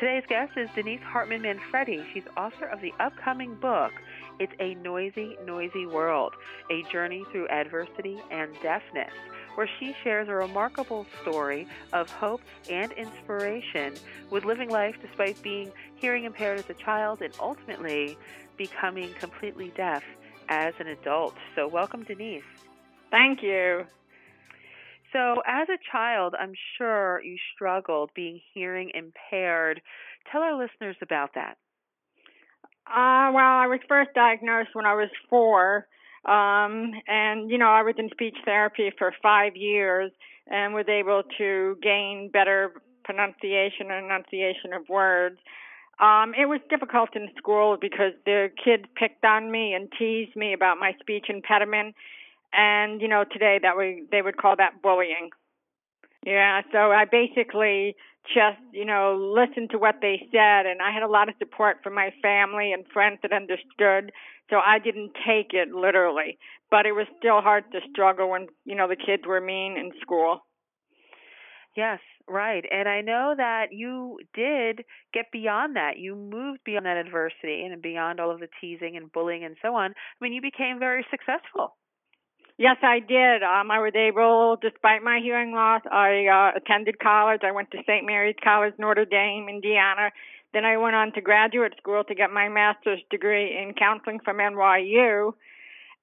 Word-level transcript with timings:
Today's 0.00 0.24
guest 0.28 0.52
is 0.56 0.68
Denice 0.74 1.00
Hartman 1.04 1.42
Manfredi. 1.42 2.04
She's 2.12 2.24
author 2.36 2.66
of 2.66 2.80
the 2.80 2.92
upcoming 2.98 3.54
book, 3.54 3.92
It's 4.40 4.52
a 4.58 4.74
Noisy, 4.74 5.36
Noisy 5.46 5.86
World 5.86 6.32
A 6.70 6.82
Journey 6.90 7.24
Through 7.30 7.48
Adversity 7.48 8.18
and 8.30 8.52
Deafness, 8.62 9.12
where 9.54 9.68
she 9.78 9.94
shares 10.02 10.28
a 10.28 10.34
remarkable 10.34 11.06
story 11.22 11.68
of 11.92 12.08
hope 12.08 12.40
and 12.68 12.92
inspiration 12.92 13.94
with 14.30 14.44
living 14.44 14.70
life 14.70 14.96
despite 15.00 15.40
being 15.42 15.70
hearing 15.96 16.24
impaired 16.24 16.58
as 16.58 16.68
a 16.68 16.84
child 16.84 17.22
and 17.22 17.32
ultimately 17.40 18.16
becoming 18.58 19.14
completely 19.20 19.72
deaf 19.76 20.02
as 20.48 20.74
an 20.80 20.88
adult. 20.88 21.34
So, 21.54 21.68
welcome, 21.68 22.02
Denice. 22.02 22.42
Thank 23.10 23.42
you. 23.42 23.84
So, 25.12 25.42
as 25.46 25.68
a 25.68 25.78
child, 25.90 26.34
I'm 26.38 26.54
sure 26.78 27.20
you 27.22 27.36
struggled 27.54 28.10
being 28.14 28.40
hearing 28.54 28.90
impaired. 28.94 29.82
Tell 30.30 30.40
our 30.40 30.58
listeners 30.58 30.96
about 31.02 31.34
that. 31.34 31.58
Uh, 32.86 33.30
well, 33.32 33.44
I 33.44 33.66
was 33.66 33.80
first 33.88 34.10
diagnosed 34.14 34.70
when 34.72 34.86
I 34.86 34.94
was 34.94 35.08
four. 35.28 35.86
Um, 36.24 36.92
and, 37.08 37.50
you 37.50 37.58
know, 37.58 37.68
I 37.68 37.82
was 37.82 37.94
in 37.98 38.08
speech 38.10 38.36
therapy 38.44 38.90
for 38.96 39.12
five 39.22 39.56
years 39.56 40.12
and 40.46 40.72
was 40.72 40.86
able 40.88 41.22
to 41.38 41.76
gain 41.82 42.30
better 42.32 42.72
pronunciation 43.04 43.90
and 43.90 44.06
enunciation 44.06 44.72
of 44.72 44.88
words. 44.88 45.38
Um, 45.98 46.32
it 46.38 46.46
was 46.46 46.60
difficult 46.70 47.10
in 47.14 47.28
school 47.36 47.76
because 47.80 48.12
the 48.24 48.48
kids 48.64 48.84
picked 48.96 49.24
on 49.24 49.50
me 49.50 49.74
and 49.74 49.88
teased 49.98 50.34
me 50.36 50.52
about 50.52 50.78
my 50.78 50.92
speech 51.00 51.26
impediment 51.28 51.94
and 52.52 53.00
you 53.00 53.08
know 53.08 53.24
today 53.30 53.58
that 53.62 53.76
we 53.76 54.04
they 54.10 54.22
would 54.22 54.36
call 54.36 54.56
that 54.56 54.82
bullying 54.82 55.30
yeah 56.24 56.62
so 56.72 56.90
i 56.90 57.04
basically 57.04 57.94
just 58.34 58.58
you 58.72 58.84
know 58.84 59.16
listened 59.36 59.70
to 59.70 59.78
what 59.78 59.96
they 60.00 60.20
said 60.30 60.66
and 60.66 60.80
i 60.82 60.92
had 60.92 61.02
a 61.02 61.08
lot 61.08 61.28
of 61.28 61.34
support 61.38 61.78
from 61.82 61.94
my 61.94 62.10
family 62.22 62.72
and 62.72 62.84
friends 62.92 63.18
that 63.22 63.32
understood 63.32 64.12
so 64.50 64.56
i 64.64 64.78
didn't 64.78 65.12
take 65.26 65.52
it 65.52 65.74
literally 65.74 66.38
but 66.70 66.86
it 66.86 66.92
was 66.92 67.06
still 67.18 67.40
hard 67.40 67.64
to 67.72 67.80
struggle 67.90 68.30
when 68.30 68.46
you 68.64 68.74
know 68.74 68.88
the 68.88 68.96
kids 68.96 69.24
were 69.26 69.40
mean 69.40 69.76
in 69.76 69.90
school 70.00 70.40
Yes, 71.76 72.00
right. 72.28 72.64
And 72.70 72.88
I 72.88 73.00
know 73.00 73.34
that 73.36 73.68
you 73.72 74.18
did 74.34 74.84
get 75.14 75.32
beyond 75.32 75.76
that. 75.76 75.98
You 75.98 76.14
moved 76.14 76.60
beyond 76.64 76.86
that 76.86 76.98
adversity 76.98 77.64
and 77.64 77.80
beyond 77.80 78.20
all 78.20 78.30
of 78.30 78.40
the 78.40 78.48
teasing 78.60 78.96
and 78.96 79.10
bullying 79.10 79.44
and 79.44 79.56
so 79.62 79.74
on. 79.74 79.92
I 79.92 79.94
mean, 80.20 80.32
you 80.32 80.42
became 80.42 80.78
very 80.78 81.06
successful. 81.10 81.76
Yes, 82.62 82.76
I 82.80 83.00
did. 83.00 83.42
Um, 83.42 83.72
I 83.72 83.80
was 83.80 83.90
able, 83.96 84.54
despite 84.62 85.02
my 85.02 85.18
hearing 85.20 85.50
loss, 85.50 85.82
I 85.90 86.30
uh, 86.30 86.56
attended 86.56 87.00
college. 87.00 87.40
I 87.42 87.50
went 87.50 87.72
to 87.72 87.78
St. 87.88 88.06
Mary's 88.06 88.36
College, 88.38 88.74
Notre 88.78 89.04
Dame, 89.04 89.48
Indiana. 89.48 90.12
Then 90.54 90.64
I 90.64 90.76
went 90.76 90.94
on 90.94 91.10
to 91.14 91.20
graduate 91.20 91.72
school 91.76 92.04
to 92.04 92.14
get 92.14 92.30
my 92.30 92.48
master's 92.48 93.00
degree 93.10 93.58
in 93.58 93.74
counseling 93.74 94.20
from 94.24 94.36
NYU. 94.36 95.32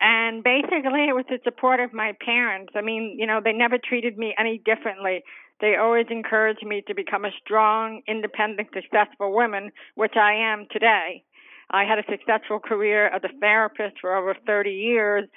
And 0.00 0.42
basically, 0.42 1.04
it 1.04 1.14
was 1.14 1.26
the 1.28 1.40
support 1.44 1.78
of 1.78 1.92
my 1.92 2.16
parents. 2.24 2.72
I 2.74 2.80
mean, 2.80 3.16
you 3.18 3.26
know, 3.26 3.42
they 3.44 3.52
never 3.52 3.76
treated 3.76 4.16
me 4.16 4.34
any 4.40 4.56
differently. 4.56 5.24
They 5.60 5.76
always 5.76 6.06
encouraged 6.08 6.64
me 6.64 6.82
to 6.88 6.94
become 6.94 7.26
a 7.26 7.36
strong, 7.44 8.00
independent, 8.08 8.68
successful 8.72 9.30
woman, 9.34 9.72
which 9.94 10.16
I 10.16 10.32
am 10.32 10.68
today. 10.72 11.22
I 11.68 11.84
had 11.84 11.98
a 11.98 12.08
successful 12.08 12.60
career 12.60 13.08
as 13.08 13.20
a 13.24 13.40
therapist 13.40 13.96
for 14.00 14.16
over 14.16 14.34
30 14.46 14.70
years 14.70 15.28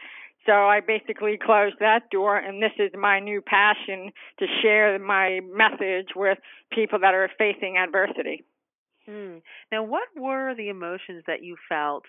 so 0.45 0.53
I 0.53 0.79
basically 0.79 1.37
closed 1.43 1.75
that 1.79 2.09
door, 2.09 2.37
and 2.37 2.61
this 2.61 2.71
is 2.77 2.91
my 2.97 3.19
new 3.19 3.41
passion 3.41 4.11
to 4.39 4.45
share 4.61 4.97
my 4.99 5.41
message 5.41 6.09
with 6.15 6.37
people 6.71 6.99
that 6.99 7.13
are 7.13 7.29
facing 7.37 7.77
adversity. 7.77 8.43
Hmm. 9.05 9.37
Now, 9.71 9.83
what 9.83 10.07
were 10.15 10.53
the 10.55 10.69
emotions 10.69 11.23
that 11.27 11.43
you 11.43 11.55
felt 11.67 12.03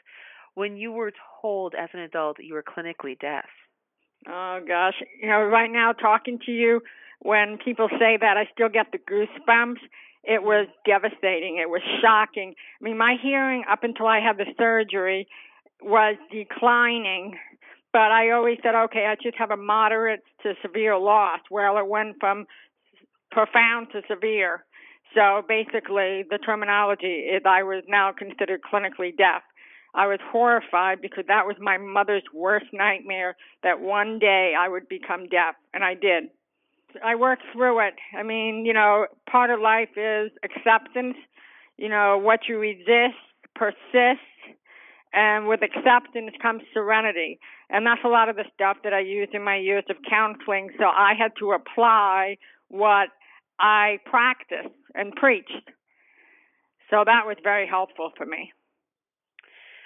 when 0.54 0.76
you 0.76 0.92
were 0.92 1.12
told 1.40 1.74
as 1.74 1.88
an 1.92 2.00
adult 2.00 2.36
that 2.36 2.44
you 2.44 2.54
were 2.54 2.62
clinically 2.62 3.18
deaf? 3.18 3.46
Oh, 4.28 4.60
gosh. 4.66 4.94
You 5.20 5.28
know, 5.28 5.42
right 5.42 5.70
now, 5.70 5.92
talking 5.92 6.38
to 6.46 6.52
you, 6.52 6.82
when 7.20 7.58
people 7.64 7.88
say 7.98 8.18
that, 8.20 8.36
I 8.36 8.48
still 8.52 8.68
get 8.68 8.92
the 8.92 8.98
goosebumps. 8.98 9.80
It 10.22 10.42
was 10.42 10.66
devastating. 10.86 11.56
It 11.56 11.70
was 11.70 11.80
shocking. 12.02 12.54
I 12.80 12.84
mean, 12.84 12.98
my 12.98 13.16
hearing 13.20 13.64
up 13.70 13.82
until 13.82 14.06
I 14.06 14.20
had 14.20 14.36
the 14.36 14.46
surgery 14.58 15.26
was 15.82 16.16
declining 16.30 17.38
but 17.92 18.12
I 18.12 18.30
always 18.30 18.58
said, 18.62 18.74
okay, 18.74 19.06
I 19.06 19.16
just 19.22 19.36
have 19.38 19.50
a 19.50 19.56
moderate 19.56 20.22
to 20.42 20.54
severe 20.62 20.96
loss. 20.96 21.40
Well, 21.50 21.78
it 21.78 21.86
went 21.86 22.16
from 22.20 22.46
profound 23.30 23.88
to 23.92 24.02
severe. 24.08 24.64
So 25.14 25.42
basically, 25.48 26.24
the 26.30 26.38
terminology 26.44 27.26
is 27.26 27.42
I 27.44 27.62
was 27.62 27.82
now 27.88 28.12
considered 28.16 28.60
clinically 28.62 29.16
deaf. 29.16 29.42
I 29.92 30.06
was 30.06 30.20
horrified 30.30 31.00
because 31.00 31.24
that 31.26 31.46
was 31.46 31.56
my 31.58 31.76
mother's 31.78 32.22
worst 32.32 32.66
nightmare 32.72 33.36
that 33.64 33.80
one 33.80 34.20
day 34.20 34.54
I 34.56 34.68
would 34.68 34.88
become 34.88 35.28
deaf, 35.28 35.56
and 35.74 35.82
I 35.82 35.94
did. 35.94 36.24
I 37.04 37.16
worked 37.16 37.42
through 37.52 37.86
it. 37.86 37.94
I 38.16 38.22
mean, 38.22 38.64
you 38.64 38.72
know, 38.72 39.06
part 39.28 39.50
of 39.50 39.60
life 39.60 39.90
is 39.96 40.30
acceptance. 40.44 41.16
You 41.76 41.88
know, 41.88 42.18
what 42.18 42.40
you 42.48 42.58
resist 42.58 43.18
persists 43.56 44.22
and 45.12 45.48
with 45.48 45.60
acceptance 45.62 46.30
comes 46.40 46.62
serenity. 46.72 47.38
And 47.68 47.86
that's 47.86 48.00
a 48.04 48.08
lot 48.08 48.28
of 48.28 48.36
the 48.36 48.44
stuff 48.54 48.78
that 48.84 48.92
I 48.92 49.00
used 49.00 49.34
in 49.34 49.42
my 49.42 49.56
years 49.56 49.84
of 49.90 49.96
counseling. 50.08 50.70
So 50.78 50.84
I 50.84 51.14
had 51.18 51.32
to 51.38 51.52
apply 51.52 52.36
what 52.68 53.08
I 53.58 53.98
practiced 54.06 54.74
and 54.94 55.14
preached. 55.14 55.70
So 56.90 57.02
that 57.04 57.26
was 57.26 57.36
very 57.42 57.66
helpful 57.66 58.10
for 58.16 58.26
me. 58.26 58.52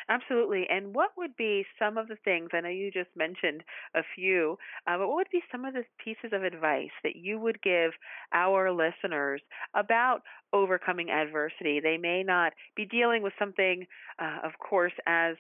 Absolutely. 0.09 0.67
And 0.69 0.95
what 0.95 1.11
would 1.17 1.37
be 1.37 1.65
some 1.79 1.97
of 1.97 2.09
the 2.09 2.17
things? 2.25 2.51
I 2.53 2.61
know 2.61 2.69
you 2.69 2.91
just 2.91 3.11
mentioned 3.17 3.63
a 3.95 4.03
few, 4.15 4.59
uh, 4.87 4.99
but 4.99 5.09
what 5.09 5.17
would 5.17 5.31
be 5.33 5.43
some 5.51 5.65
of 5.65 5.75
the 5.75 5.85
pieces 6.03 6.33
of 6.33 6.43
advice 6.43 6.91
that 7.03 7.17
you 7.17 7.39
would 7.39 7.63
give 7.63 7.93
our 8.33 8.71
listeners 8.71 9.41
about 9.75 10.23
overcoming 10.53 11.11
adversity? 11.11 11.81
They 11.81 11.97
may 11.97 12.23
not 12.23 12.53
be 12.77 12.85
dealing 12.85 13.23
with 13.23 13.33
something, 13.39 13.87
uh, 14.19 14.39
of 14.45 14.53
course, 14.59 14.93
as 15.07 15.37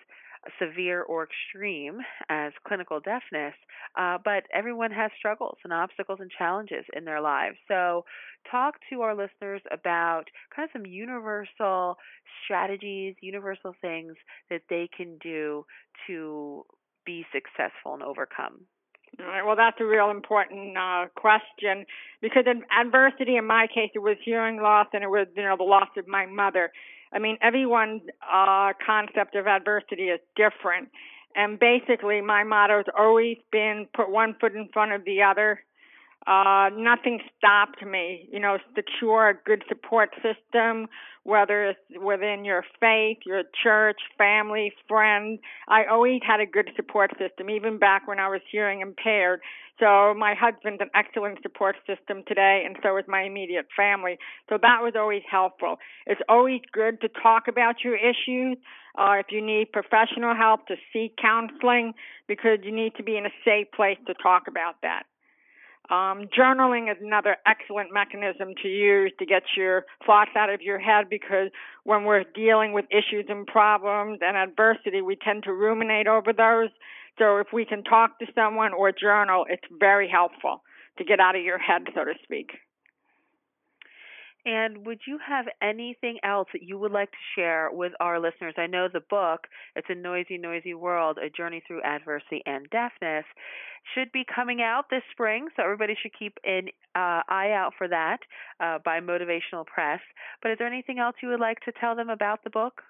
severe 0.58 1.02
or 1.02 1.24
extreme 1.24 1.98
as 2.28 2.52
clinical 2.66 3.00
deafness, 3.00 3.54
uh, 3.96 4.18
but 4.24 4.44
everyone 4.52 4.90
has 4.90 5.10
struggles 5.18 5.58
and 5.64 5.72
obstacles 5.72 6.18
and 6.20 6.30
challenges 6.30 6.84
in 6.96 7.04
their 7.04 7.20
lives. 7.20 7.56
So, 7.68 8.04
talk 8.50 8.74
to 8.90 9.02
our 9.02 9.14
listeners 9.14 9.62
about 9.72 10.24
kind 10.54 10.68
of 10.68 10.70
some 10.72 10.86
universal 10.86 11.96
strategies, 12.44 13.14
universal 13.20 13.74
things 13.80 14.14
that 14.50 14.62
they 14.68 14.88
can 14.94 15.18
do 15.22 15.64
to 16.06 16.64
be 17.06 17.24
successful 17.32 17.94
and 17.94 18.02
overcome. 18.02 18.66
All 19.20 19.26
right. 19.26 19.44
Well, 19.44 19.56
that's 19.56 19.76
a 19.80 19.84
real 19.84 20.10
important 20.10 20.76
uh, 20.76 21.06
question 21.14 21.86
because 22.20 22.44
in 22.46 22.62
adversity, 22.72 23.36
in 23.36 23.46
my 23.46 23.66
case, 23.72 23.90
it 23.94 24.00
was 24.00 24.16
hearing 24.24 24.60
loss 24.60 24.88
and 24.92 25.04
it 25.04 25.08
was, 25.08 25.26
you 25.36 25.42
know, 25.42 25.56
the 25.56 25.64
loss 25.64 25.88
of 25.96 26.08
my 26.08 26.26
mother. 26.26 26.72
I 27.14 27.18
mean, 27.20 27.38
everyone's 27.40 28.02
uh, 28.22 28.72
concept 28.84 29.36
of 29.36 29.46
adversity 29.46 30.04
is 30.04 30.20
different. 30.36 30.88
And 31.36 31.58
basically, 31.58 32.20
my 32.20 32.44
motto 32.44 32.78
has 32.78 32.86
always 32.98 33.38
been 33.50 33.86
put 33.94 34.10
one 34.10 34.36
foot 34.40 34.54
in 34.54 34.68
front 34.72 34.92
of 34.92 35.04
the 35.04 35.22
other 35.22 35.60
uh, 36.26 36.70
nothing 36.74 37.20
stopped 37.36 37.84
me. 37.84 38.28
You 38.32 38.40
know, 38.40 38.58
secure 38.74 39.28
a 39.28 39.34
good 39.34 39.62
support 39.68 40.10
system, 40.16 40.88
whether 41.24 41.66
it's 41.66 41.80
within 42.02 42.44
your 42.44 42.64
faith, 42.80 43.18
your 43.26 43.42
church, 43.62 43.98
family, 44.16 44.72
friends. 44.88 45.40
I 45.68 45.84
always 45.84 46.20
had 46.26 46.40
a 46.40 46.46
good 46.46 46.70
support 46.76 47.10
system, 47.18 47.50
even 47.50 47.78
back 47.78 48.08
when 48.08 48.18
I 48.18 48.28
was 48.28 48.40
hearing 48.50 48.80
impaired. 48.80 49.40
So 49.80 50.14
my 50.14 50.34
husband's 50.38 50.80
an 50.80 50.90
excellent 50.94 51.42
support 51.42 51.76
system 51.86 52.22
today, 52.28 52.62
and 52.64 52.76
so 52.82 52.96
is 52.96 53.04
my 53.08 53.22
immediate 53.22 53.66
family. 53.76 54.18
So 54.48 54.56
that 54.62 54.78
was 54.82 54.94
always 54.96 55.22
helpful. 55.28 55.78
It's 56.06 56.20
always 56.28 56.60
good 56.72 57.00
to 57.00 57.08
talk 57.08 57.48
about 57.48 57.82
your 57.82 57.96
issues. 57.96 58.56
Uh, 58.96 59.16
if 59.18 59.26
you 59.30 59.44
need 59.44 59.72
professional 59.72 60.36
help, 60.36 60.68
to 60.68 60.76
seek 60.92 61.16
counseling 61.16 61.94
because 62.28 62.58
you 62.62 62.70
need 62.70 62.94
to 62.96 63.02
be 63.02 63.16
in 63.16 63.26
a 63.26 63.34
safe 63.44 63.66
place 63.74 63.98
to 64.06 64.14
talk 64.14 64.44
about 64.46 64.76
that. 64.82 65.02
Um, 65.90 66.28
journaling 66.36 66.90
is 66.90 66.96
another 67.02 67.36
excellent 67.46 67.92
mechanism 67.92 68.54
to 68.62 68.68
use 68.68 69.12
to 69.18 69.26
get 69.26 69.42
your 69.54 69.84
thoughts 70.06 70.30
out 70.34 70.48
of 70.48 70.62
your 70.62 70.78
head 70.78 71.10
because 71.10 71.50
when 71.84 72.04
we're 72.04 72.24
dealing 72.34 72.72
with 72.72 72.86
issues 72.90 73.26
and 73.28 73.46
problems 73.46 74.20
and 74.22 74.36
adversity, 74.36 75.02
we 75.02 75.16
tend 75.16 75.42
to 75.44 75.52
ruminate 75.52 76.06
over 76.06 76.32
those. 76.32 76.70
So 77.18 77.36
if 77.36 77.48
we 77.52 77.66
can 77.66 77.84
talk 77.84 78.18
to 78.20 78.26
someone 78.34 78.72
or 78.72 78.92
journal, 78.92 79.44
it's 79.48 79.64
very 79.78 80.08
helpful 80.08 80.62
to 80.96 81.04
get 81.04 81.20
out 81.20 81.36
of 81.36 81.42
your 81.42 81.58
head, 81.58 81.82
so 81.94 82.04
to 82.04 82.14
speak. 82.22 82.52
And 84.46 84.86
would 84.86 85.00
you 85.06 85.18
have 85.26 85.46
anything 85.62 86.18
else 86.22 86.48
that 86.52 86.62
you 86.62 86.78
would 86.78 86.92
like 86.92 87.10
to 87.10 87.16
share 87.34 87.70
with 87.72 87.92
our 87.98 88.20
listeners? 88.20 88.54
I 88.58 88.66
know 88.66 88.88
the 88.92 89.00
book, 89.00 89.46
It's 89.74 89.86
a 89.88 89.94
Noisy, 89.94 90.36
Noisy 90.36 90.74
World 90.74 91.18
A 91.18 91.30
Journey 91.30 91.62
Through 91.66 91.82
Adversity 91.82 92.42
and 92.44 92.68
Deafness, 92.68 93.24
should 93.94 94.12
be 94.12 94.24
coming 94.24 94.60
out 94.60 94.90
this 94.90 95.02
spring, 95.12 95.48
so 95.56 95.62
everybody 95.62 95.94
should 96.00 96.12
keep 96.18 96.38
an 96.44 96.68
uh, 96.94 97.22
eye 97.28 97.52
out 97.52 97.72
for 97.76 97.88
that 97.88 98.18
uh, 98.60 98.78
by 98.84 99.00
Motivational 99.00 99.66
Press. 99.66 100.00
But 100.42 100.52
is 100.52 100.58
there 100.58 100.66
anything 100.66 100.98
else 100.98 101.16
you 101.22 101.28
would 101.30 101.40
like 101.40 101.60
to 101.60 101.72
tell 101.80 101.96
them 101.96 102.10
about 102.10 102.44
the 102.44 102.50
book? 102.50 102.82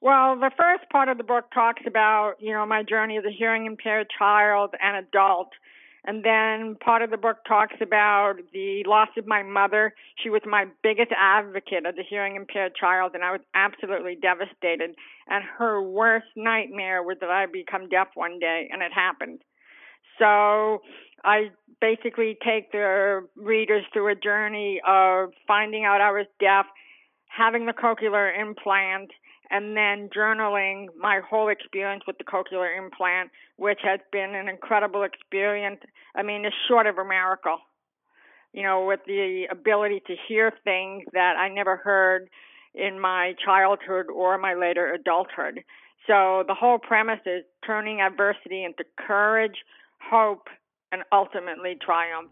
Well, 0.00 0.36
the 0.36 0.50
first 0.56 0.90
part 0.90 1.08
of 1.08 1.18
the 1.18 1.24
book 1.24 1.46
talks 1.52 1.82
about, 1.86 2.34
you 2.38 2.52
know, 2.52 2.66
my 2.66 2.82
journey 2.82 3.16
as 3.16 3.24
a 3.24 3.30
hearing 3.30 3.66
impaired 3.66 4.06
child 4.18 4.74
and 4.80 4.96
adult 4.96 5.48
and 6.04 6.22
then 6.22 6.76
part 6.84 7.02
of 7.02 7.10
the 7.10 7.16
book 7.16 7.38
talks 7.48 7.76
about 7.80 8.34
the 8.52 8.84
loss 8.86 9.08
of 9.16 9.26
my 9.26 9.42
mother. 9.42 9.94
She 10.22 10.28
was 10.28 10.42
my 10.44 10.66
biggest 10.82 11.12
advocate 11.16 11.86
as 11.86 11.94
a 11.98 12.02
hearing 12.02 12.36
impaired 12.36 12.74
child, 12.78 13.12
and 13.14 13.24
I 13.24 13.32
was 13.32 13.40
absolutely 13.54 14.16
devastated. 14.20 14.94
And 15.28 15.44
her 15.58 15.82
worst 15.82 16.26
nightmare 16.36 17.02
was 17.02 17.16
that 17.20 17.30
I'd 17.30 17.52
become 17.52 17.88
deaf 17.88 18.08
one 18.14 18.38
day, 18.38 18.68
and 18.70 18.82
it 18.82 18.92
happened. 18.92 19.40
So 20.18 20.82
I 21.24 21.50
basically 21.80 22.36
take 22.44 22.70
the 22.70 23.26
readers 23.34 23.84
through 23.92 24.12
a 24.12 24.14
journey 24.14 24.80
of 24.86 25.30
finding 25.46 25.84
out 25.84 26.02
I 26.02 26.12
was 26.12 26.26
deaf, 26.38 26.66
having 27.28 27.64
the 27.64 27.72
cochlear 27.72 28.38
implant, 28.38 29.10
and 29.50 29.76
then 29.76 30.08
journaling 30.14 30.86
my 30.98 31.20
whole 31.28 31.48
experience 31.48 32.02
with 32.06 32.18
the 32.18 32.24
cochlear 32.24 32.76
implant, 32.76 33.30
which 33.56 33.80
has 33.82 34.00
been 34.10 34.34
an 34.34 34.48
incredible 34.48 35.02
experience. 35.02 35.80
I 36.14 36.22
mean, 36.22 36.44
it's 36.44 36.56
short 36.68 36.86
of 36.86 36.98
a 36.98 37.04
miracle. 37.04 37.58
You 38.52 38.62
know, 38.62 38.86
with 38.86 39.00
the 39.06 39.46
ability 39.50 40.02
to 40.06 40.14
hear 40.28 40.52
things 40.62 41.04
that 41.12 41.34
I 41.36 41.48
never 41.48 41.76
heard 41.76 42.28
in 42.74 43.00
my 43.00 43.34
childhood 43.44 44.06
or 44.14 44.38
my 44.38 44.54
later 44.54 44.92
adulthood. 44.92 45.64
So 46.06 46.44
the 46.46 46.54
whole 46.54 46.78
premise 46.78 47.20
is 47.26 47.44
turning 47.66 48.00
adversity 48.00 48.64
into 48.64 48.84
courage, 48.98 49.56
hope, 49.98 50.48
and 50.92 51.02
ultimately 51.12 51.76
triumph. 51.84 52.30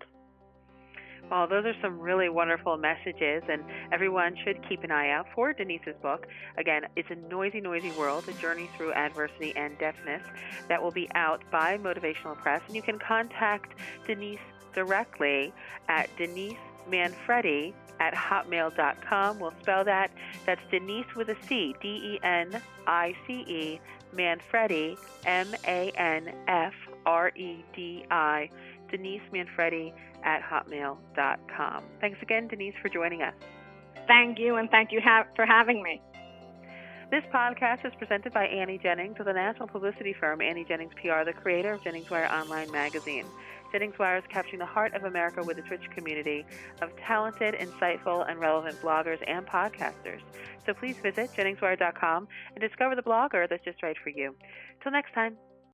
Well, 1.30 1.46
those 1.46 1.64
are 1.64 1.74
some 1.80 1.98
really 1.98 2.28
wonderful 2.28 2.76
messages, 2.76 3.42
and 3.48 3.62
everyone 3.90 4.36
should 4.44 4.66
keep 4.68 4.84
an 4.84 4.90
eye 4.90 5.10
out 5.10 5.26
for 5.34 5.52
Denice's 5.52 5.96
book. 6.02 6.26
Again, 6.58 6.82
it's 6.94 7.10
a 7.10 7.14
noisy, 7.14 7.60
noisy 7.60 7.90
world, 7.92 8.28
a 8.28 8.32
journey 8.34 8.68
through 8.76 8.92
adversity 8.92 9.54
and 9.56 9.78
deafness 9.78 10.22
that 10.68 10.82
will 10.82 10.90
be 10.90 11.08
out 11.14 11.42
by 11.50 11.78
Motivational 11.78 12.36
Press. 12.36 12.60
And 12.66 12.76
you 12.76 12.82
can 12.82 12.98
contact 12.98 13.74
Denice 14.06 14.38
directly 14.74 15.54
at 15.88 16.14
Denice 16.16 16.58
Manfredi 16.90 17.72
at 18.00 18.14
hotmail.com. 18.14 19.38
We'll 19.38 19.54
spell 19.62 19.84
that. 19.84 20.10
That's 20.44 20.60
Denise 20.70 21.14
with 21.14 21.28
a 21.28 21.36
C, 21.46 21.74
D 21.80 21.88
E 21.88 22.20
N 22.22 22.60
I 22.86 23.14
C 23.26 23.32
E, 23.46 23.80
Manfredi, 24.14 24.98
M 25.24 25.48
A 25.66 25.90
N 25.90 26.32
F 26.48 26.74
R 27.06 27.32
E 27.36 27.64
D 27.74 28.04
I, 28.10 28.50
Denice 28.92 29.22
Manfredi 29.32 29.92
at 30.22 30.42
hotmail.com. 30.42 31.82
Thanks 32.00 32.18
again, 32.22 32.46
Denise, 32.46 32.74
for 32.80 32.88
joining 32.88 33.22
us. 33.22 33.34
Thank 34.06 34.38
you, 34.38 34.56
and 34.56 34.70
thank 34.70 34.92
you 34.92 35.00
ha- 35.02 35.26
for 35.34 35.44
having 35.46 35.82
me. 35.82 36.00
This 37.10 37.24
podcast 37.34 37.84
is 37.84 37.92
presented 37.98 38.32
by 38.32 38.46
Annie 38.46 38.78
Jennings 38.78 39.16
of 39.18 39.26
the 39.26 39.34
national 39.34 39.68
publicity 39.68 40.14
firm 40.18 40.40
Annie 40.40 40.64
Jennings 40.64 40.92
PR, 40.94 41.24
the 41.24 41.34
creator 41.34 41.72
of 41.72 41.84
Jennings 41.84 42.08
Wire 42.08 42.26
Online 42.32 42.70
Magazine. 42.70 43.26
Jennings 43.70 43.98
Wire 43.98 44.16
is 44.18 44.24
capturing 44.30 44.60
the 44.60 44.66
heart 44.66 44.94
of 44.94 45.04
America 45.04 45.42
with 45.42 45.58
its 45.58 45.70
rich 45.70 45.90
community 45.94 46.46
of 46.80 46.90
talented, 46.96 47.54
insightful, 47.54 48.28
and 48.30 48.38
relevant 48.38 48.80
bloggers 48.80 49.18
and 49.26 49.46
podcasters. 49.46 50.20
So 50.64 50.74
please 50.74 50.96
visit 51.02 51.30
JenningsWire.com 51.36 52.28
and 52.54 52.60
discover 52.60 52.94
the 52.94 53.02
blogger 53.02 53.48
that's 53.48 53.64
just 53.64 53.82
right 53.82 53.96
for 54.02 54.10
you. 54.10 54.34
Till 54.82 54.92
next 54.92 55.12
time. 55.12 55.36